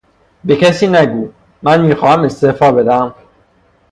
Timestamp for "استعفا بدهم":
2.23-3.15